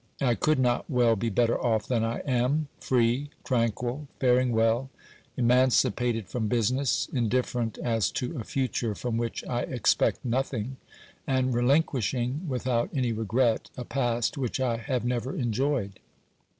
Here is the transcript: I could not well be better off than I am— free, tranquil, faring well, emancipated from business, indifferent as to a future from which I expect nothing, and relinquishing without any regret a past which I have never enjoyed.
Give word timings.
I 0.19 0.33
could 0.33 0.57
not 0.57 0.89
well 0.89 1.15
be 1.15 1.29
better 1.29 1.61
off 1.63 1.85
than 1.85 2.03
I 2.03 2.21
am— 2.25 2.69
free, 2.89 3.29
tranquil, 3.43 4.07
faring 4.19 4.51
well, 4.51 4.89
emancipated 5.37 6.27
from 6.27 6.47
business, 6.47 7.07
indifferent 7.13 7.77
as 7.77 8.09
to 8.13 8.35
a 8.39 8.43
future 8.43 8.95
from 8.95 9.17
which 9.17 9.45
I 9.45 9.61
expect 9.61 10.25
nothing, 10.25 10.77
and 11.27 11.53
relinquishing 11.53 12.47
without 12.49 12.89
any 12.95 13.11
regret 13.13 13.69
a 13.77 13.85
past 13.85 14.39
which 14.39 14.59
I 14.59 14.77
have 14.77 15.05
never 15.05 15.35
enjoyed. 15.35 15.99